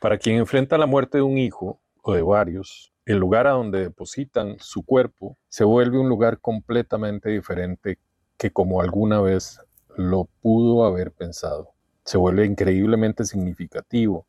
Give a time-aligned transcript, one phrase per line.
[0.00, 3.80] Para quien enfrenta la muerte de un hijo o de varios, el lugar a donde
[3.80, 7.98] depositan su cuerpo se vuelve un lugar completamente diferente
[8.36, 9.60] que como alguna vez
[9.96, 11.70] lo pudo haber pensado.
[12.04, 14.26] Se vuelve increíblemente significativo,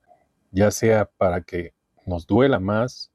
[0.51, 1.73] ya sea para que
[2.05, 3.11] nos duela más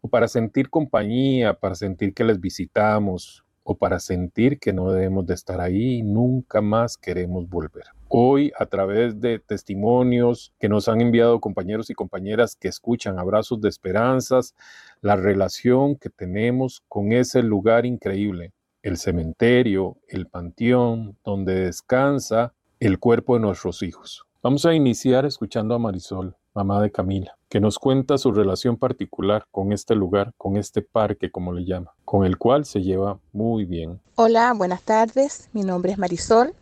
[0.00, 5.26] o para sentir compañía, para sentir que les visitamos, o para sentir que no debemos
[5.26, 7.84] de estar ahí y nunca más queremos volver.
[8.16, 13.60] Hoy, a través de testimonios que nos han enviado compañeros y compañeras que escuchan abrazos
[13.60, 14.54] de esperanzas,
[15.00, 23.00] la relación que tenemos con ese lugar increíble, el cementerio, el panteón, donde descansa el
[23.00, 24.24] cuerpo de nuestros hijos.
[24.44, 29.44] Vamos a iniciar escuchando a Marisol mamá de Camila, que nos cuenta su relación particular
[29.50, 33.64] con este lugar, con este parque, como le llama, con el cual se lleva muy
[33.64, 34.00] bien.
[34.14, 35.48] Hola, buenas tardes.
[35.52, 36.54] Mi nombre es Marisol.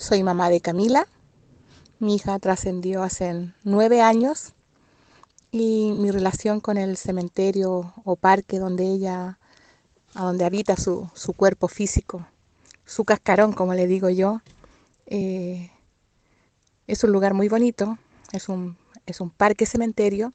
[0.00, 1.06] Soy mamá de Camila.
[1.98, 4.54] Mi hija trascendió hace nueve años
[5.50, 9.38] y mi relación con el cementerio o parque donde ella,
[10.14, 12.26] a donde habita su, cuerpo físico,
[12.86, 14.40] su cascarón, como le digo yo,
[15.04, 15.70] eh,
[16.86, 17.98] es un lugar muy bonito,
[18.32, 20.32] es un es un parque cementerio.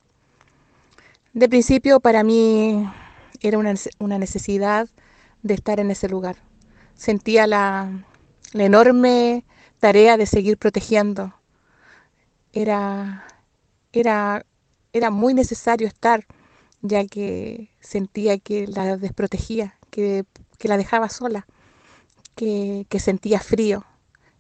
[1.34, 2.88] De principio para mí
[3.42, 4.88] era una, necesidad
[5.42, 6.36] de estar en ese lugar.
[6.94, 8.06] Sentía la,
[8.54, 9.44] enorme
[9.86, 11.32] tarea de seguir protegiendo.
[12.54, 13.24] Era,
[13.94, 14.44] era,
[14.94, 16.26] era muy necesario estar,
[16.82, 20.26] ya que sentía que la desprotegía, que,
[20.62, 21.46] la dejaba sola,
[22.34, 23.86] que, que sentía frío,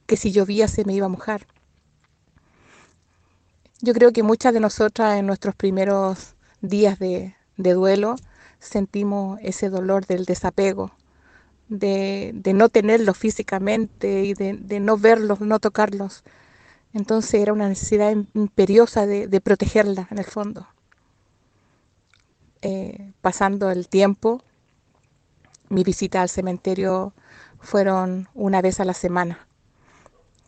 [0.07, 1.45] que si llovía se me iba a mojar.
[3.81, 8.15] Yo creo que muchas de nosotras en nuestros primeros días de, duelo
[8.57, 10.89] sentimos ese dolor del desapego,
[11.67, 16.23] de, no tenerlos físicamente y de, no verlos, no tocarlos.
[16.93, 20.67] Entonces era una necesidad imperiosa de, protegerla en el fondo.
[22.61, 24.41] Eh, pasando el tiempo,
[25.69, 27.13] mi visita al cementerio
[27.59, 29.45] fueron una vez a la semana.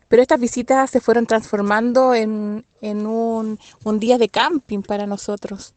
[0.08, 3.58] Pero estas visitas se fueron transformando en, un,
[3.98, 5.74] día de camping para nosotros,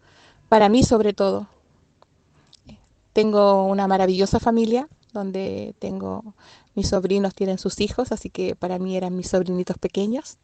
[0.48, 1.48] para mí sobre todo.
[3.12, 6.36] Tengo una maravillosa familia donde tengo
[6.76, 10.38] mis sobrinos tienen sus hijos, así que para mí eran mis sobrinitos pequeños.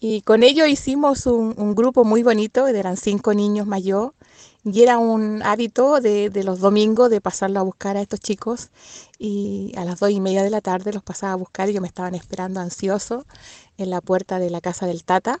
[0.00, 4.14] Y con ellos hicimos un, grupo muy bonito, eran cinco niños más yo,
[4.64, 8.70] y era un hábito de, los domingos de pasarlo a buscar a estos chicos
[9.18, 11.80] y a las dos y media de la tarde los pasaba a buscar y yo
[11.80, 13.24] me estaban esperando ansioso
[13.76, 15.40] en la puerta de la casa del Tata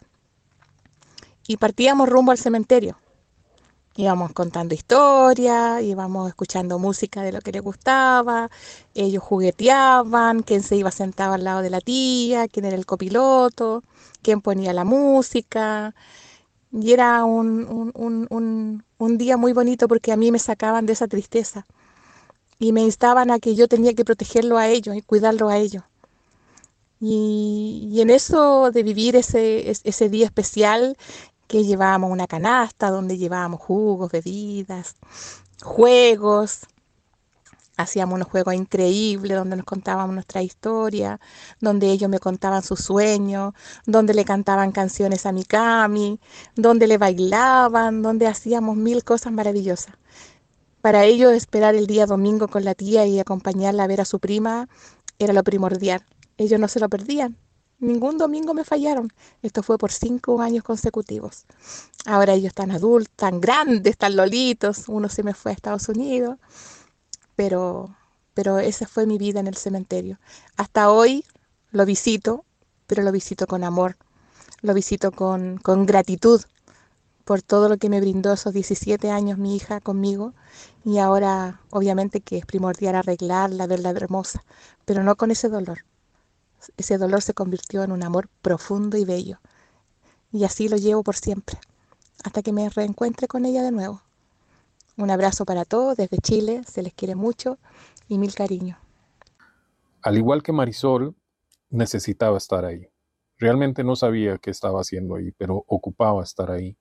[1.46, 2.98] y partíamos rumbo al cementerio.
[3.98, 8.48] Íbamos contando historias, íbamos escuchando música de lo que les gustaba,
[8.94, 13.82] ellos jugueteaban, quién se iba sentado al lado de la tía, quién era el copiloto,
[14.22, 15.96] quién ponía la música.
[16.70, 17.92] Y era un,
[18.98, 21.66] un, día muy bonito porque a mí me sacaban de esa tristeza
[22.60, 25.82] y me instaban a que yo tenía que protegerlo a ellos y cuidarlo a ellos.
[27.00, 30.96] Y, en eso de vivir ese, ese día especial
[31.48, 34.96] que llevábamos una canasta donde llevábamos jugos, bebidas,
[35.62, 36.66] juegos,
[37.78, 41.20] hacíamos unos juegos increíbles donde nos contábamos nuestra historia,
[41.60, 43.54] donde ellos me contaban sus sueños,
[43.86, 46.20] donde le cantaban canciones a Mikami,
[46.56, 49.94] donde le bailaban, donde hacíamos mil cosas maravillosas.
[50.80, 54.18] Para ellos esperar el día domingo con la tía y acompañarla a ver a su
[54.20, 54.68] prima
[55.18, 56.04] era lo primordial.
[56.36, 57.36] Ellos no se lo perdían.
[57.80, 59.12] Ningún domingo me fallaron.
[59.42, 61.44] Esto fue por cinco años consecutivos.
[62.06, 64.88] Ahora ellos están adultos, tan grandes, tan lolitos.
[64.88, 66.38] Uno se me fue a Estados Unidos
[67.38, 67.94] pero,
[68.34, 70.18] pero esa fue mi vida en el cementerio.
[70.56, 71.24] Hasta hoy
[71.70, 72.44] lo visito,
[72.88, 73.96] pero lo visito con amor,
[74.60, 76.42] lo visito con, con gratitud
[77.24, 80.34] por todo lo que me brindó esos 17 años mi hija conmigo
[80.84, 84.42] y ahora obviamente que es primordial arreglarla, verla hermosa,
[84.84, 85.84] pero no con ese dolor.
[86.76, 89.38] Ese dolor se convirtió en un amor profundo y bello
[90.32, 91.58] y así lo llevo por siempre,
[92.24, 94.02] hasta que me reencuentre con ella de nuevo.
[94.96, 97.58] Un abrazo para todos desde Chile, se les quiere mucho
[98.08, 98.78] y mil cariños.
[100.02, 101.14] Al igual que Marisol,
[101.70, 102.88] necesitaba estar ahí.
[103.38, 106.76] Realmente no sabía qué estaba haciendo ahí, pero ocupaba estar ahí.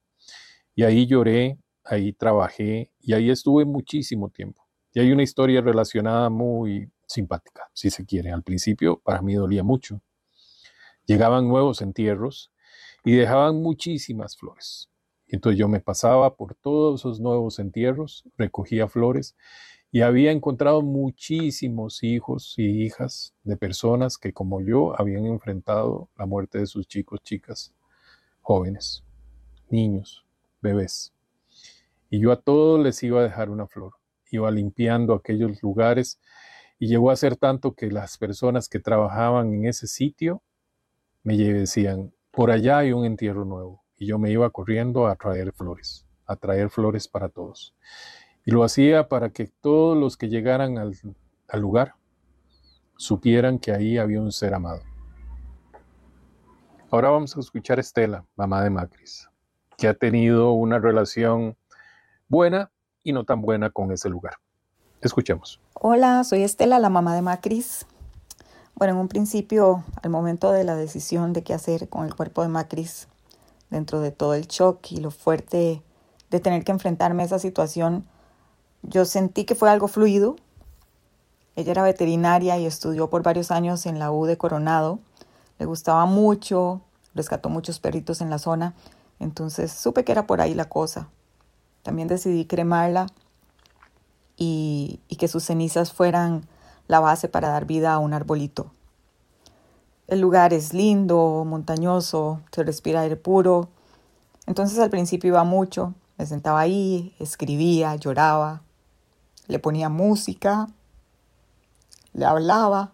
[0.73, 4.67] Y ahí lloré, ahí trabajé y ahí estuve muchísimo tiempo.
[4.93, 8.31] Y hay una historia relacionada muy simpática, si se quiere.
[8.31, 10.01] Al principio para mí dolía mucho.
[11.05, 12.51] Llegaban nuevos entierros
[13.03, 14.89] y dejaban muchísimas flores.
[15.27, 19.35] Entonces yo me pasaba por todos esos nuevos entierros, recogía flores
[19.91, 26.25] y había encontrado muchísimos hijos y hijas de personas que como yo habían enfrentado la
[26.25, 27.73] muerte de sus chicos, chicas,
[28.41, 29.03] jóvenes.
[29.69, 30.25] niños,
[30.61, 31.13] bebés.
[32.09, 33.93] Y yo a todos les iba a dejar una flor.
[34.31, 36.21] Iba limpiando aquellos lugares
[36.79, 40.43] y llegó a ser tanto que las personas que trabajaban en ese sitio
[41.23, 43.83] me decían, por allá hay un entierro nuevo.
[43.97, 47.75] Y yo me iba corriendo a traer flores, a traer flores para todos.
[48.45, 50.95] Y lo hacía para que todos los que llegaran al,
[51.59, 51.95] lugar
[52.95, 54.83] supieran que ahí había un ser amado.
[56.91, 59.27] Ahora vamos a escuchar a Estela, mamá de Macris,
[59.77, 61.57] que ha tenido una relación
[62.27, 62.71] buena
[63.03, 64.35] y no tan buena con ese lugar.
[65.01, 65.59] Escuchemos.
[65.79, 67.85] Hola, soy Estela, la mamá de Macris.
[68.73, 72.41] Bueno, en un principio, al momento de la decisión de qué hacer con el cuerpo
[72.41, 73.07] de Macris,
[73.69, 75.83] dentro de todo el shock y lo fuerte
[76.31, 78.07] de tener que enfrentarme a esa situación,
[78.81, 80.37] yo sentí que fue algo fluido.
[81.55, 84.97] Ella era veterinaria y estudió por varios años en la U de Coronado.
[85.59, 86.81] Le gustaba mucho,
[87.13, 88.73] rescató muchos perritos en la zona,
[89.19, 91.07] entonces supe que era por ahí la cosa.
[91.83, 93.05] También decidí cremarla
[94.37, 96.47] y, que sus cenizas fueran
[96.87, 98.71] la base para dar vida a un arbolito.
[100.07, 103.69] El lugar es lindo, montañoso, se respira aire puro.
[104.45, 108.61] Entonces al principio iba mucho, me sentaba ahí, escribía, lloraba,
[109.47, 110.67] le ponía música,
[112.13, 112.93] le hablaba.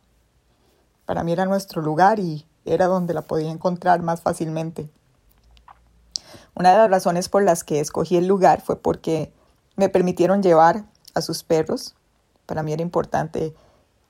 [1.05, 4.89] Para mí era nuestro lugar y era donde la podía encontrar más fácilmente.
[6.55, 9.33] Una de las razones por las que escogí el lugar fue porque
[9.75, 11.95] me permitieron llevar a sus perros.
[12.45, 13.53] Para mí era importante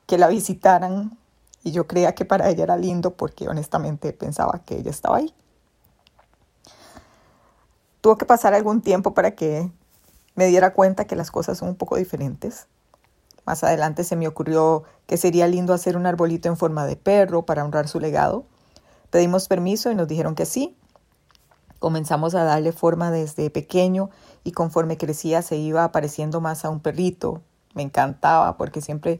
[0.06, 1.18] que la visitaran
[1.64, 5.34] y yo creía que para ella era lindo porque honestamente pensaba que ella estaba ahí.
[8.02, 9.72] Tuvo que pasar algún tiempo para que
[10.36, 12.68] me diera cuenta que las cosas son un poco diferentes.
[13.46, 17.46] Más adelante se me ocurrió que sería lindo hacer un arbolito en forma de perro
[17.46, 18.46] para honrar su legado.
[19.10, 20.76] Pedimos permiso y nos dijeron que sí.
[21.84, 24.10] Comenzamos a darle forma desde pequeño
[24.46, 27.42] y conforme crecía se iba apareciendo más a un perrito.
[27.74, 29.20] Me encantaba porque siempre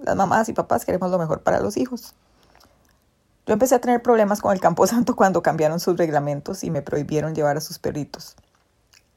[0.00, 2.14] las mamás y papás queremos lo mejor para los hijos.
[3.46, 7.34] Yo empecé a tener problemas con el Camposanto cuando cambiaron sus reglamentos y me prohibieron
[7.34, 8.36] llevar a sus perritos.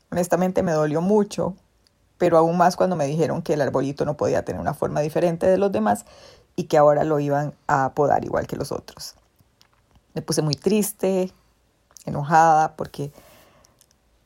[0.10, 1.54] Honestamente me dolió mucho,
[2.18, 5.46] pero aún más cuando me dijeron que el arbolito no podía tener una forma diferente
[5.46, 6.08] de los demás
[6.56, 9.14] y que ahora lo iban a podar igual que los otros.
[10.16, 11.32] Me puse muy triste,
[12.06, 13.12] enojada, porque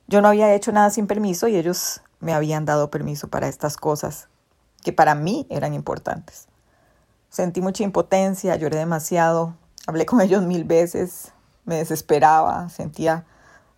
[0.07, 3.77] yo no había hecho nada sin permiso y ellos me habían dado permiso para estas
[3.77, 4.27] cosas
[4.83, 6.47] que para mí eran importantes.
[7.29, 9.55] Sentí mucha impotencia, lloré demasiado,
[9.87, 11.31] hablé con ellos mil veces,
[11.65, 13.25] me desesperaba, sentía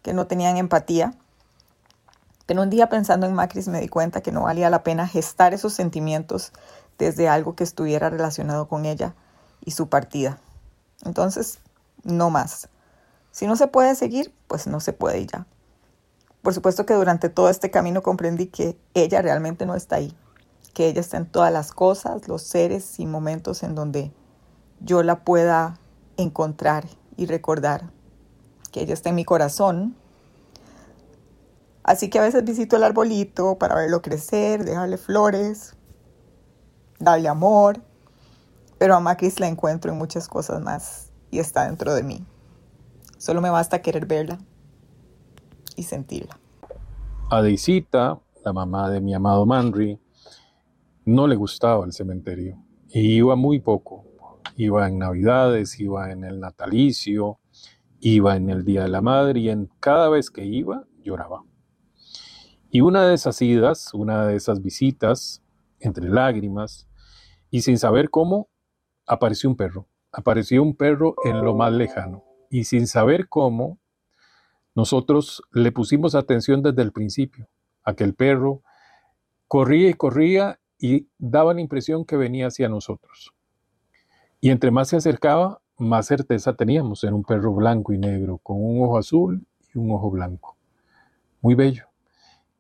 [0.01, 1.13] que no tenían empatía.
[2.45, 5.53] Pero un día pensando en Macris me di cuenta que no valía la pena gestar
[5.53, 6.51] esos sentimientos
[6.98, 9.15] desde algo que estuviera relacionado con ella
[9.63, 10.38] y su partida.
[11.03, 11.59] Entonces,
[12.03, 12.68] no más.
[13.31, 15.48] Si no se puede seguir, pues no se puede ya.
[16.42, 20.16] Por supuesto que durante todo este camino comprendí que ella realmente no está ahí,
[20.74, 24.12] que ella está en todas las cosas, los seres y momentos en donde
[24.80, 25.80] yo la pueda
[26.18, 27.92] encontrar y recordar,
[28.72, 29.95] que ella está en mi corazón.
[31.84, 35.75] Así que a veces visito el arbolito para verlo crecer, dejarle flores,
[37.00, 37.81] darle amor,
[38.77, 42.25] pero a Macris la encuentro en muchas cosas más y está dentro de mí.
[43.22, 44.40] Solo me basta querer verla
[45.76, 46.40] y sentirla.
[47.30, 50.00] A Deisita, la mamá de mi amado Manry,
[51.06, 52.58] no le gustaba el cementerio
[52.90, 54.06] y iba muy poco.
[54.56, 57.38] Iba en Navidades, iba en el natalicio,
[58.00, 61.44] iba en el Día de la Madre y en cada vez que iba lloraba.
[62.72, 65.44] Y una de esas idas, una de esas visitas,
[65.80, 66.88] entre lágrimas
[67.51, 68.50] y sin saber cómo,
[69.06, 69.88] apareció un perro.
[70.12, 72.31] Apareció un perro en lo más lejano.
[72.51, 73.79] Y sin saber cómo,
[74.75, 77.48] nosotros le pusimos atención desde el principio.
[77.81, 78.62] Aquel perro
[79.48, 83.34] corría y corría y daba la impresión que venía hacia nosotros.
[84.41, 87.05] Y entre más se acercaba, más certeza teníamos.
[87.05, 90.58] Era un perro blanco y negro, con un ojo azul y un ojo blanco.
[91.39, 91.86] Muy bello.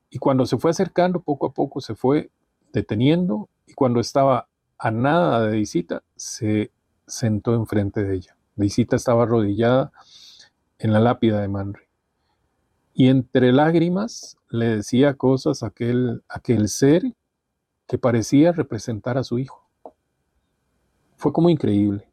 [0.09, 2.31] Y cuando se fue acercando, poco a poco se fue
[2.71, 6.71] deteniendo y cuando estaba a nada de visita, se
[7.05, 8.37] sentó enfrente de ella.
[8.55, 9.91] Visita estaba arrodillada
[10.79, 11.83] en la lápida de Manri.
[12.93, 17.03] Y entre lágrimas le decía cosas a aquel, aquel ser
[17.87, 19.67] que parecía representar a su hijo.
[21.17, 22.09] Fue como increíble.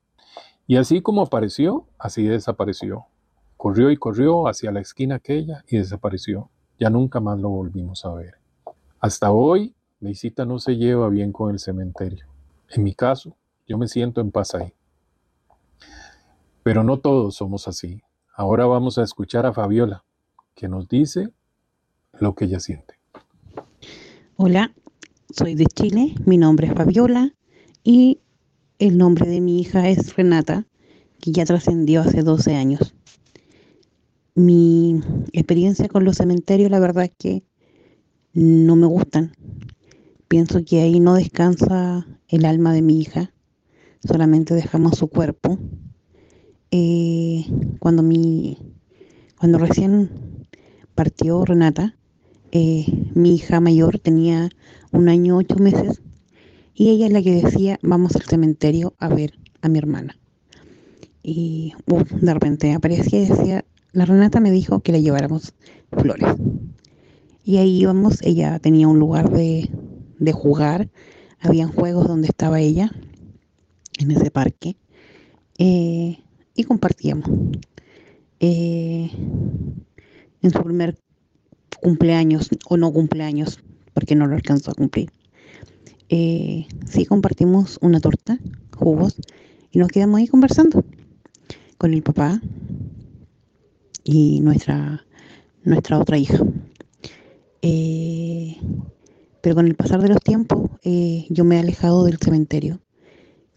[0.66, 3.06] Y así como apareció, así desapareció.
[3.56, 6.50] Corrió y corrió hacia la esquina aquella y desapareció.
[6.78, 8.34] Ya nunca más lo volvimos a ver.
[9.00, 12.26] Hasta hoy, visita no se lleva bien con el cementerio.
[12.70, 14.72] En mi caso, yo me siento en paz ahí.
[16.68, 18.02] Pero no todos somos así.
[18.36, 20.04] Ahora vamos a escuchar a Fabiola,
[20.54, 21.30] que nos dice
[22.20, 22.92] lo que ella siente.
[24.36, 24.74] Hola,
[25.34, 27.32] soy de Chile, mi nombre es Fabiola
[27.82, 28.20] y
[28.78, 30.66] el nombre de mi hija es Renata,
[31.22, 32.94] que ya trascendió hace 12 años.
[34.34, 35.00] Mi
[35.32, 37.44] experiencia con los cementerios, la verdad es que
[38.34, 39.32] no me gustan.
[40.28, 43.32] Pienso que ahí no descansa el alma de mi hija,
[44.06, 45.58] solamente dejamos su cuerpo.
[46.70, 47.46] Eh,
[47.78, 48.58] cuando, mi,
[49.38, 50.46] cuando recién
[50.94, 51.96] partió Renata,
[52.52, 54.50] eh, mi hija mayor tenía
[54.92, 56.02] un año ocho meses
[56.74, 60.18] y ella es la que decía vamos al cementerio a ver a mi hermana.
[61.22, 65.54] Y de repente aparecía y decía, la Renata me dijo que le lleváramos
[65.90, 66.34] flores.
[67.44, 69.70] Y ahí íbamos, ella tenía un lugar de,
[70.18, 70.90] de jugar,
[71.40, 72.90] habían juegos donde estaba ella,
[73.98, 74.76] en ese parque,
[75.58, 76.18] eh,
[76.58, 77.30] y compartíamos.
[78.40, 79.10] Eh,
[80.42, 80.98] en su primer
[81.80, 83.60] cumpleaños o no cumpleaños,
[83.94, 85.10] porque no lo alcanzó a cumplir.
[86.08, 88.38] Eh, sí compartimos una torta,
[88.76, 89.16] jugos,
[89.70, 90.84] y nos quedamos ahí conversando
[91.76, 92.40] con el papá
[94.02, 95.04] y nuestra,
[95.62, 96.42] nuestra otra hija.
[97.62, 98.56] Eh,
[99.40, 102.80] pero con el pasar de los tiempos eh, yo me he alejado del cementerio.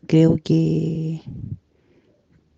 [0.08, 1.22] Creo que,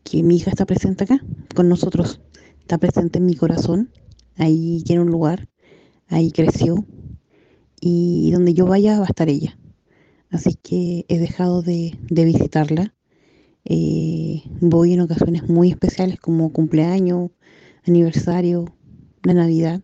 [0.03, 1.23] que mi hija está presente acá
[1.55, 2.21] con nosotros,
[2.59, 3.91] está presente en mi corazón,
[4.37, 5.49] ahí tiene un lugar,
[6.07, 6.85] ahí creció
[7.79, 9.57] y donde yo vaya va a estar ella.
[10.29, 12.95] Así que he dejado de, visitarla.
[13.65, 17.31] Eh, voy en ocasiones muy especiales como cumpleaños,
[17.85, 18.73] aniversario,
[19.21, 19.81] de Navidad,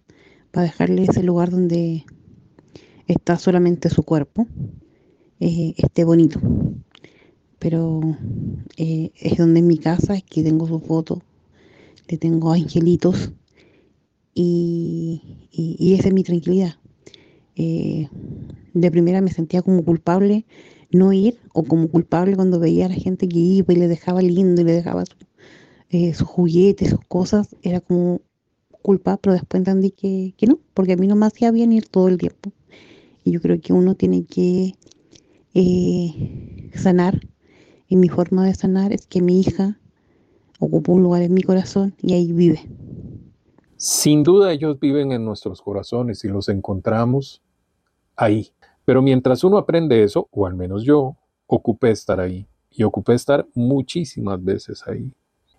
[0.52, 2.04] para dejarle ese lugar donde
[3.08, 4.48] está solamente su cuerpo,
[5.40, 6.40] eh, esté bonito.
[7.60, 8.02] Pero
[8.78, 11.22] eh, es donde en mi casa es que tengo su foto,
[12.08, 13.32] le tengo angelitos
[14.34, 16.76] y, y, esa es mi tranquilidad.
[17.56, 18.08] Eh,
[18.74, 20.46] de primera me sentía como culpable
[20.92, 24.22] no ir o como culpable cuando veía a la gente que iba y le dejaba
[24.22, 25.04] lindo y le dejaba
[25.90, 28.22] eh, sus juguetes, sus cosas, era como
[28.82, 31.88] culpa, pero después entendí que, que, no, porque a mí no me hacía bien ir
[31.88, 32.52] todo el tiempo.
[33.24, 34.74] Y yo creo que uno tiene que
[35.54, 37.28] eh, sanar,
[37.90, 39.78] y mi forma de sanar es que mi hija
[40.60, 42.62] ocupa un lugar en mi corazón y ahí vive.
[43.76, 47.42] Sin duda ellos viven en nuestros corazones y los encontramos
[48.16, 48.52] ahí.
[48.86, 51.16] Pero mientras uno aprende eso, o al menos yo,
[51.48, 52.46] ocupé estar ahí.
[52.70, 55.12] Y ocupé estar muchísimas veces ahí.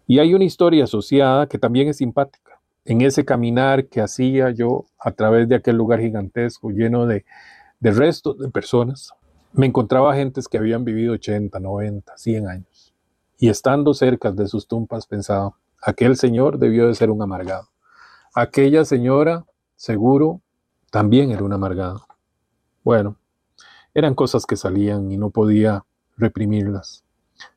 [0.07, 2.61] Y hay una historia asociada que también es simpática.
[2.85, 7.25] En ese caminar que hacía yo a través de aquel lugar gigantesco lleno de,
[7.81, 9.13] de restos de personas,
[9.53, 12.95] me encontraba gentes que habían vivido 80, 90, 100 años.
[13.39, 17.69] Y estando cerca de sus tumbas pensaba, aquel señor debió de ser un amargado.
[18.35, 19.45] Aquella señora,
[19.77, 20.41] seguro,
[20.91, 22.07] también era un amargado.
[22.85, 23.17] Bueno,
[23.95, 25.85] eran cosas que salían y no podía
[26.17, 27.05] reprimirlas.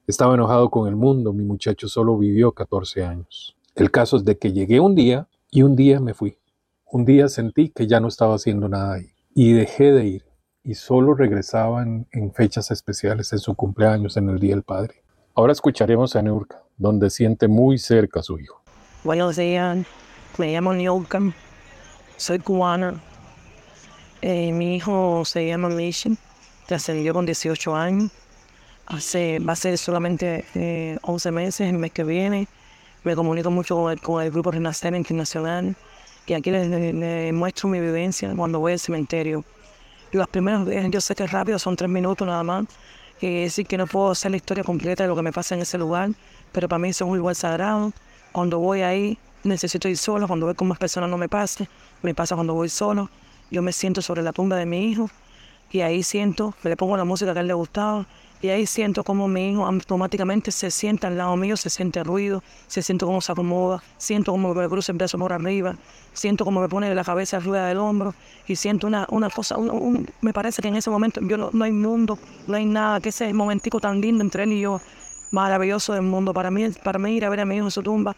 [0.08, 3.56] Estaba enojado con el mundo, mi muchacho solo vivió 14 años.
[3.76, 6.38] El caso es de que llegué un día y un día me fui.
[6.92, 10.33] Un día sentí que ya no estaba haciendo nada ahí y dejé de ir
[10.63, 15.03] y solo regresaba en, fechas especiales, en su cumpleaños, en el Día del Padre.
[15.36, 18.62] Ahora escucharemos a Neurka, donde siente muy cerca a su hijo.
[19.03, 19.86] Buenos días,
[20.38, 21.20] me llamo Niurka,
[22.17, 23.01] soy cubana.
[24.22, 26.17] Eh, mi hijo se llama Mission,
[26.70, 28.12] ascendió con 18 años
[28.86, 32.48] hace, va a ser solamente eh, 11 meses, el mes que viene.
[33.03, 35.75] Me comunico mucho con el, con el Grupo Renacer Internacional
[36.25, 39.43] y aquí les, muestro mi vivencia cuando voy al cementerio.
[40.13, 42.65] Las primeras veces, yo sé que es rápido, son tres minutos nada más,
[43.20, 45.62] que decir que no puedo hacer la historia completa de lo que me pasa en
[45.62, 46.12] ese lugar,
[46.51, 47.91] pero para mí es un lugar sagrado.
[48.32, 51.65] Cuando voy ahí, necesito ir solo, cuando voy con más personas no me pasa,
[52.03, 53.10] me pasa cuando voy solo.
[53.50, 55.10] Yo me siento sobre la tumba de mi hijo
[55.72, 58.05] y ahí siento, le pongo la música que a él le gustaba
[58.44, 62.44] y ahí siento como mi hijo automáticamente se sienta al lado mío, se siente ruido,
[62.68, 65.78] se siente cómo se acomoda, siento como me cruza el brazo por arriba,
[66.12, 68.14] siento como me pone la cabeza arriba del hombro
[68.46, 69.56] y siento una, una cosa,
[70.20, 73.34] me parece que en ese momento yo no, hay mundo, no hay nada, que ese
[73.34, 74.82] momentico tan lindo entre él y yo,
[75.32, 76.34] maravilloso del mundo.
[76.34, 78.14] Para mí, para mí ir a ver a mi hijo en su tumba,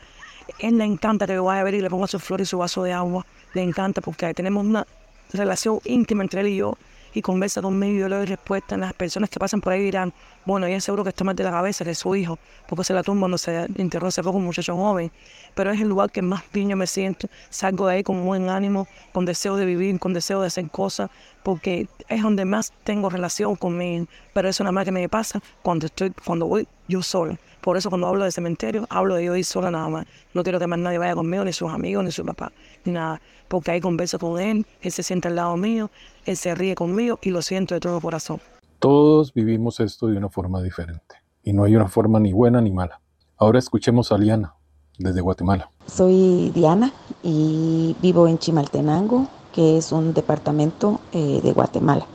[0.58, 2.58] él le encanta que yo vaya a ver y le ponga su flor y su
[2.58, 4.88] vaso de agua, le encanta porque tenemos una
[5.34, 6.76] relación íntima entre él y yo
[7.16, 8.76] y conversa conmigo y yo le doy respuesta.
[8.78, 10.14] Las personas que pasan por ahí dirán,
[10.46, 12.94] bueno, ella seguro que está mal de la cabeza, que es su hijo, porque se
[12.94, 15.12] la tumba cuando se enterró hace poco un muchacho joven.
[15.56, 17.30] Pero es el lugar que más piño me siento.
[17.50, 21.10] Salgo de ahí con buen ánimo, con deseo de vivir, con deseo de hacer cosas,
[21.42, 24.08] porque es donde más tengo relación conmigo.
[24.34, 27.90] Pero eso nada más que me pasa cuando, estoy, cuando voy yo solo Por eso
[27.90, 30.06] cuando hablo de cementerio, hablo de yo ir sola nada más.
[30.36, 32.52] No quiero que más nadie vaya conmigo, ni sus amigos, ni su papá,
[32.84, 33.20] ni nada.
[33.48, 35.90] Porque ahí converso con él, él se siente al lado mío,
[36.28, 38.40] él se ríe conmigo y lo siento de todo corazón.
[38.78, 41.16] Todos vivimos esto de una forma diferente.
[41.42, 43.02] Y no hay una forma ni buena ni mala.
[43.36, 44.54] Ahora escuchemos a Liana,
[45.00, 45.72] desde Guatemala.
[45.88, 46.94] Soy Diana
[47.24, 52.06] y vivo en Chimaltenango, que es un departamento eh, de Guatemala.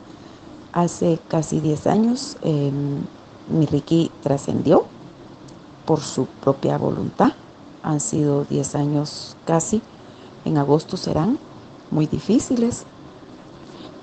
[0.71, 2.71] Hace casi 10 años eh,
[3.49, 4.85] mi Ricky trascendió
[5.91, 7.33] por su propia voluntad.
[7.83, 9.81] Han sido 10 años casi,
[10.45, 11.37] en agosto serán
[11.89, 12.85] muy difíciles,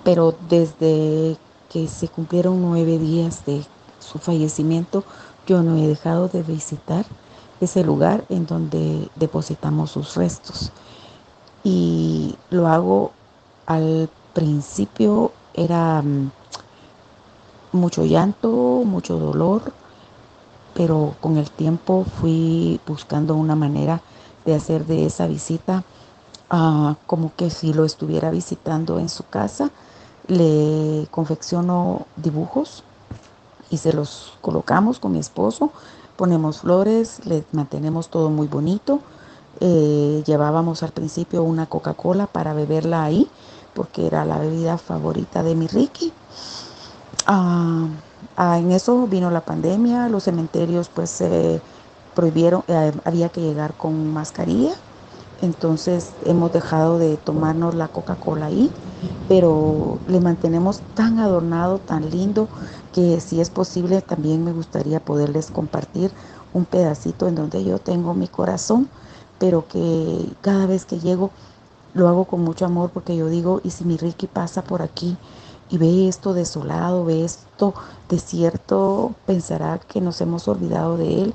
[0.04, 1.38] pero desde
[1.70, 3.64] que se cumplieron nueve días de
[4.00, 5.02] su fallecimiento,
[5.46, 7.06] yo no he dejado de visitar
[7.58, 10.72] ese lugar en donde depositamos sus restos.
[11.64, 13.12] Y lo hago
[13.64, 16.30] al principio, era mm,
[17.72, 19.72] mucho llanto, mucho dolor,
[20.78, 24.00] pero con el tiempo fui buscando una manera
[24.46, 25.82] de hacer de esa visita
[26.52, 29.70] uh, como que si lo estuviera visitando en su casa.
[30.28, 32.84] Le confecciono dibujos
[33.70, 35.72] y se los colocamos con mi esposo,
[36.16, 39.00] ponemos flores, le mantenemos todo muy bonito.
[39.58, 43.28] Eh, llevábamos al principio una Coca-Cola para beberla ahí,
[43.74, 46.12] porque era la bebida favorita de mi Ricky.
[47.26, 47.88] Ah,
[48.38, 51.62] ah, en eso vino la pandemia, los cementerios pues se
[52.14, 54.74] prohibieron, eh, había que llegar con mascarilla,
[55.38, 58.72] entonces hemos dejado de tomarnos la Coca-Cola ahí,
[59.28, 62.50] pero le mantenemos tan adornado, tan lindo,
[62.92, 66.12] que si es posible también me gustaría poderles compartir
[66.52, 68.90] un pedacito en donde yo tengo mi corazón,
[69.38, 71.32] pero que cada vez que llego
[71.92, 75.18] lo hago con mucho amor porque yo digo, y si mi Ricky pasa por aquí
[75.70, 77.74] y ve esto desolado, ve esto
[78.08, 81.34] desierto, pensará que nos hemos olvidado de él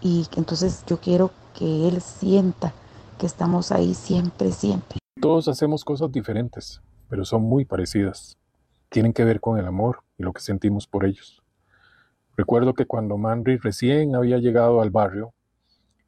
[0.00, 2.72] y entonces yo quiero que él sienta
[3.18, 4.98] que estamos ahí siempre, siempre.
[5.20, 8.36] Todos hacemos cosas diferentes, pero son muy parecidas.
[8.88, 11.42] Tienen que ver con el amor y lo que sentimos por ellos.
[12.36, 15.32] Recuerdo que cuando Manry recién había llegado al barrio,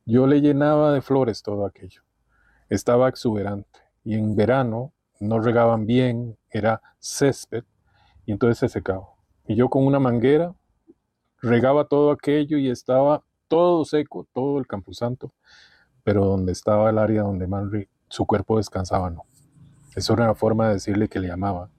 [0.05, 2.03] yo le llenaba de flores todo aquello.
[2.69, 7.65] Estaba exuberante y en verano no regaban bien, era césped
[8.27, 9.09] y entonces se secaba.
[9.47, 10.55] Y yo con una manguera
[11.41, 15.33] regaba todo aquello y estaba todo seco, todo el Camposanto,
[16.05, 19.25] pero donde estaba el área donde Manry, su cuerpo descansaba, no.
[19.95, 21.71] Eso era una forma de decirle que le amaba.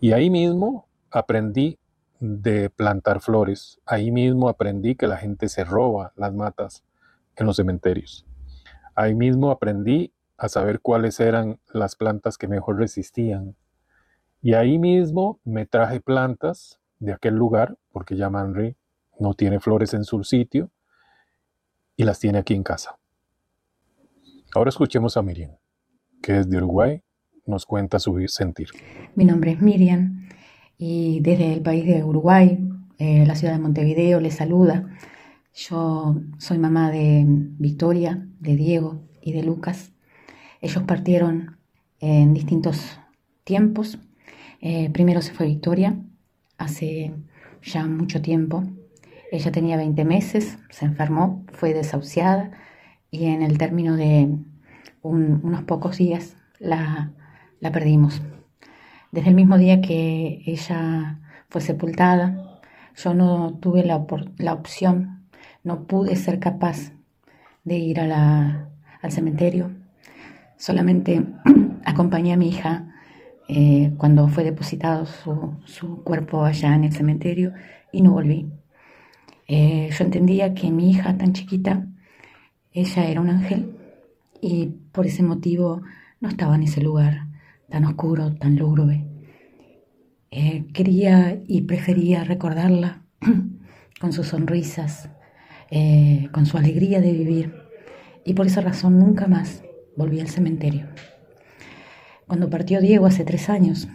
[0.00, 1.78] Y ahí mismo aprendí
[2.18, 3.80] de plantar flores.
[3.84, 6.84] Ahí mismo aprendí que la gente se roba las matas
[7.36, 8.26] en los cementerios.
[8.94, 10.12] Ahí mismo aprendí
[10.42, 13.54] a saber cuáles eran las plantas que mejor resistían.
[14.40, 18.76] Y ahí mismo me traje plantas de aquel lugar, porque ya Manri
[19.20, 20.72] no tiene flores en su sitio,
[21.96, 22.98] y las tiene aquí en casa.
[24.52, 25.52] Ahora escuchemos a Miriam,
[26.20, 27.04] que es de Uruguay,
[27.46, 28.70] nos cuenta su sentir.
[29.14, 30.26] Mi nombre es Miriam
[30.76, 34.88] y desde el país de Uruguay, eh, la ciudad de Montevideo, les saluda.
[35.54, 39.91] Yo soy mamá de Victoria, de Diego y de Lucas.
[40.62, 41.58] Ellos partieron
[41.98, 43.00] en distintos
[43.42, 43.98] tiempos.
[44.60, 45.96] Eh, primero se fue Victoria,
[46.56, 47.12] hace
[47.62, 48.62] ya mucho tiempo.
[49.32, 52.52] Ella tenía 20 meses, se enfermó, fue desahuciada
[53.10, 54.36] y en el término de
[55.02, 57.10] unos pocos días la,
[57.58, 58.22] la perdimos.
[59.10, 62.60] Desde el mismo día que ella fue sepultada,
[62.94, 64.06] yo no tuve la,
[64.38, 65.28] la opción,
[65.64, 66.92] no pude ser capaz
[67.64, 68.68] de ir a
[69.00, 69.81] al cementerio
[70.62, 71.26] Solamente
[71.84, 72.94] acompañé a mi hija
[73.48, 77.52] eh, cuando fue depositado su, cuerpo allá en el cementerio
[77.90, 78.48] y no volví.
[79.48, 81.88] Eh, yo entendía que mi hija tan chiquita,
[82.70, 83.76] ella era un ángel
[84.40, 85.82] y por ese motivo
[86.20, 87.26] no estaba en ese lugar
[87.68, 89.04] tan oscuro, tan lúgubre.
[90.30, 93.02] Eh, quería y prefería recordarla
[94.00, 95.10] con sus sonrisas,
[96.30, 97.52] con su alegría de vivir
[98.24, 99.64] y por esa razón nunca más
[99.96, 100.86] volví al cementerio.
[102.26, 103.88] Cuando partió Diego hace tres años,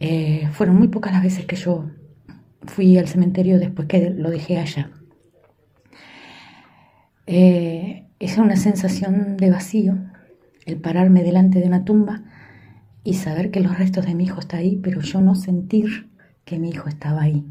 [0.00, 1.90] eh, fueron muy pocas las veces que yo
[2.62, 4.90] fui al cementerio después que lo dejé allá.
[7.26, 9.98] Eh, es una sensación de vacío
[10.66, 12.22] el pararme delante de una tumba
[13.04, 16.10] y saber que los restos de mi hijo están ahí, pero yo no sentir
[16.44, 17.46] que mi hijo estaba ahí.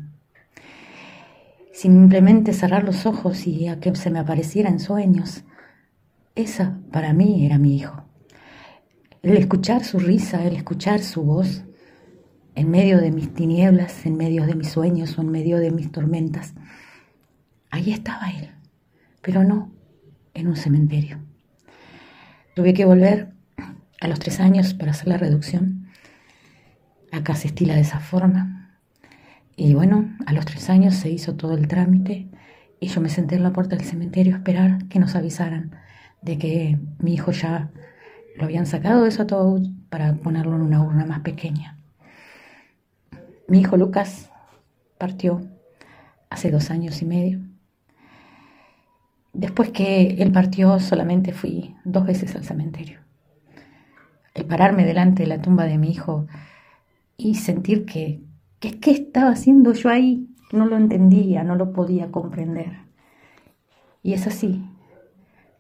[1.72, 5.44] Simplemente cerrar los ojos y a que se me apareciera en sueños
[6.42, 8.04] esa para mí era mi hijo.
[9.22, 11.66] El escuchar su risa, el escuchar su voz,
[12.56, 15.92] en medio de mis tinieblas, en medio de mis sueños o en medio de mis
[15.92, 16.54] tormentas,
[17.70, 18.52] ahí estaba él,
[19.22, 19.72] pero no
[20.34, 21.20] en un cementerio.
[22.56, 23.34] Tuve que volver
[24.02, 25.88] a los tres años para hacer la reducción.
[27.12, 28.80] Acá se estila de esa forma.
[29.56, 32.30] Y bueno, a los tres años se hizo todo el trámite
[32.80, 35.79] y yo me senté en la puerta del cementerio a esperar que nos avisaran
[36.22, 37.72] de que mi hijo ya
[38.38, 41.78] lo habían sacado de su ataúd para ponerlo en una urna más pequeña.
[43.48, 44.32] Mi hijo Lucas
[44.98, 45.42] partió
[46.30, 47.40] hace dos años y medio.
[49.34, 53.00] Después que él partió solamente fui dos veces al cementerio.
[54.34, 56.28] El pararme delante de la tumba de mi hijo
[57.18, 58.22] y sentir que,
[58.60, 62.80] que qué estaba haciendo yo ahí, no lo entendía, no lo podía comprender.
[64.02, 64.64] Y es así.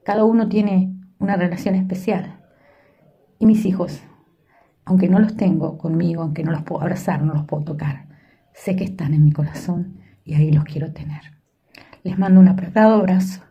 [0.10, 2.43] Cada uno tiene una relación especial.
[3.38, 4.02] Y mis hijos,
[4.84, 8.08] aunque no los tengo conmigo, aunque no los puedo abrazar, no los puedo tocar,
[8.52, 11.22] sé que están en mi corazón y ahí los quiero tener.
[12.02, 13.41] Les mando un apretado abrazo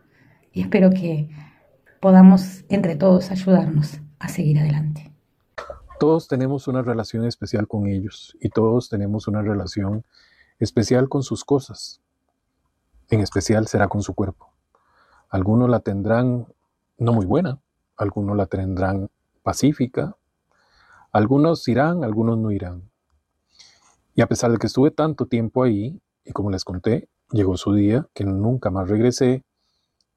[0.51, 1.29] y espero que
[2.01, 5.13] podamos entre todos ayudarnos a seguir adelante.
[5.97, 10.03] Todos tenemos una relación especial con ellos y todos tenemos una relación
[10.59, 12.01] especial con sus cosas.
[13.09, 14.48] En especial será con su cuerpo.
[15.29, 16.47] Algunos la tendrán
[16.97, 17.59] no muy buena,
[17.95, 19.09] algunos la tendrán
[19.43, 20.15] pacífica,
[21.11, 22.89] algunos irán, algunos no irán.
[24.15, 27.73] Y a pesar de que estuve tanto tiempo ahí, y como les conté, llegó su
[27.73, 29.43] día que nunca más regresé,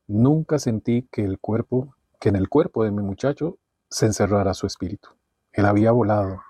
[0.07, 4.67] nunca sentí que el cuerpo, que en el cuerpo de mi muchacho se encerrara su
[4.67, 5.11] espíritu.
[5.53, 6.41] Él había volado.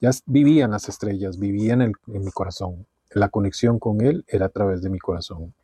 [0.00, 2.86] Ya vivía en las estrellas, vivía en, en mi corazón.
[3.10, 5.54] La conexión con él era a través de mi corazón.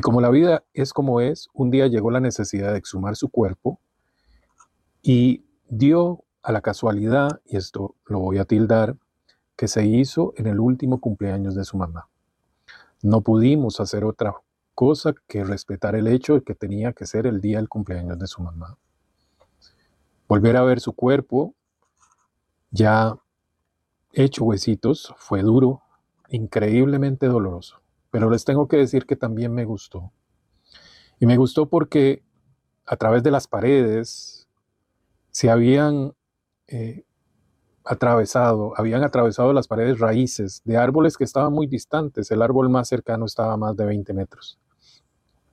[0.00, 3.28] Y como la vida es como es, un día llegó la necesidad de exhumar su
[3.28, 3.78] cuerpo
[5.02, 8.96] y dio a la casualidad, y esto lo voy a tildar,
[9.56, 12.08] que se hizo en el último cumpleaños de su mamá.
[13.02, 14.34] No pudimos hacer otra
[14.74, 18.26] cosa que respetar el hecho de que tenía que ser el día del cumpleaños de
[18.26, 18.78] su mamá.
[20.26, 21.54] Volver a ver su cuerpo
[22.70, 23.18] ya
[24.14, 25.82] hecho huesitos fue duro,
[26.30, 27.79] increíblemente doloroso.
[28.10, 30.12] Pero les tengo que decir que también me gustó.
[31.18, 32.22] Y me gustó porque
[32.86, 34.48] a través de las paredes
[35.30, 36.14] se habían
[36.66, 37.04] eh,
[37.84, 42.30] atravesado, habían atravesado las paredes raíces de árboles que estaban muy distantes.
[42.30, 44.58] El árbol más cercano estaba a más de 20 metros.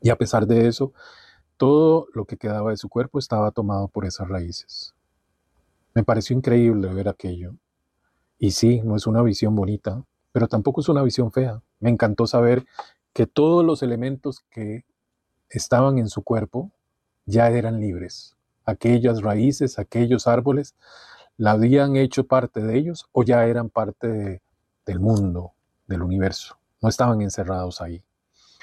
[0.01, 0.93] Y a pesar de eso,
[1.57, 4.93] todo lo que quedaba de su cuerpo estaba tomado por esas raíces.
[5.93, 7.55] Me pareció increíble ver aquello.
[8.37, 10.03] Y sí, no es una visión bonita,
[10.37, 11.63] pero tampoco es una visión fea.
[11.79, 12.63] Me encantó saber
[13.11, 14.85] que todos los elementos que
[15.49, 16.71] estaban en su cuerpo
[17.25, 18.37] ya eran libres.
[18.63, 20.75] Aquellas raíces, aquellos árboles,
[21.37, 24.43] la habían hecho parte de ellos o ya eran parte
[24.85, 25.53] del mundo,
[25.87, 26.59] del universo.
[26.83, 28.03] No estaban encerrados ahí.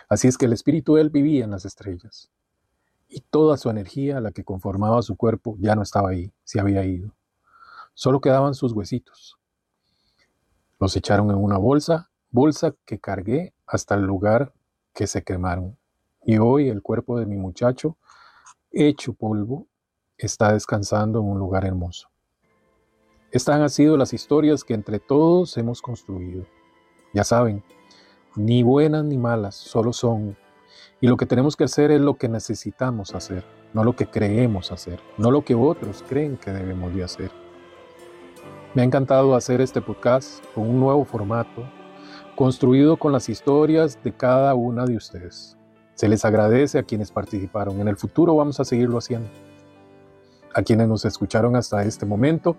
[0.08, 2.30] Así es que el espíritu de él vivía en las estrellas.
[3.08, 6.84] Y toda su energía, la que conformaba su cuerpo, ya no estaba ahí, se había
[6.84, 7.16] ido.
[7.94, 9.40] Solo quedaban sus huesitos.
[10.78, 14.52] Los echaron en una bolsa, bolsa que cargué hasta el lugar
[14.92, 15.76] que se quemaron.
[16.24, 17.96] Y hoy el cuerpo de mi muchacho,
[18.70, 19.66] hecho polvo,
[20.16, 22.08] está descansando en un lugar hermoso.
[23.30, 26.46] Estas han sido las historias que entre todos hemos construido.
[27.12, 27.62] Ya saben,
[28.36, 30.36] ni buenas ni malas, solo son.
[31.00, 34.72] Y lo que tenemos que hacer es lo que necesitamos hacer, no lo que creemos
[34.72, 37.43] hacer, no lo que otros creen que debemos de hacer.
[38.74, 41.62] Me ha encantado hacer este podcast con un nuevo formato,
[42.34, 45.56] construido con las historias de cada una de ustedes.
[45.94, 47.80] Se les agradece a quienes participaron.
[47.80, 49.28] En el futuro vamos a seguirlo haciendo.
[50.52, 52.56] A quienes nos escucharon hasta este momento,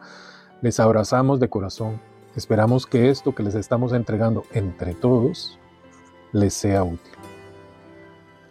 [0.62, 2.00] les abrazamos de corazón.
[2.34, 5.60] Esperamos que esto que les estamos entregando entre todos
[6.32, 7.12] les sea útil.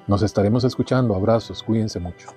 [0.07, 1.15] Nos estaremos escuchando.
[1.15, 1.63] Abrazos.
[1.63, 2.29] Cuídense mucho.